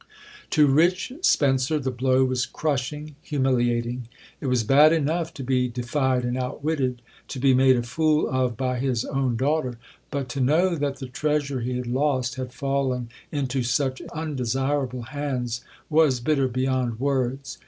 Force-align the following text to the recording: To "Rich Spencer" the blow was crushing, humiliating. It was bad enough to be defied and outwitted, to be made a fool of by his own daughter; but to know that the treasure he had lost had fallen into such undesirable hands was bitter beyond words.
To 0.49 0.65
"Rich 0.65 1.13
Spencer" 1.21 1.77
the 1.77 1.91
blow 1.91 2.25
was 2.25 2.47
crushing, 2.47 3.15
humiliating. 3.21 4.07
It 4.39 4.47
was 4.47 4.63
bad 4.63 4.91
enough 4.93 5.31
to 5.35 5.43
be 5.43 5.67
defied 5.67 6.25
and 6.25 6.39
outwitted, 6.39 7.03
to 7.27 7.39
be 7.39 7.53
made 7.53 7.75
a 7.75 7.83
fool 7.83 8.27
of 8.27 8.57
by 8.57 8.79
his 8.79 9.05
own 9.05 9.35
daughter; 9.35 9.77
but 10.09 10.27
to 10.29 10.41
know 10.41 10.73
that 10.73 10.95
the 10.95 11.07
treasure 11.07 11.61
he 11.61 11.77
had 11.77 11.85
lost 11.85 12.33
had 12.33 12.51
fallen 12.51 13.09
into 13.31 13.61
such 13.61 14.01
undesirable 14.11 15.03
hands 15.03 15.61
was 15.87 16.19
bitter 16.19 16.47
beyond 16.47 16.99
words. 16.99 17.59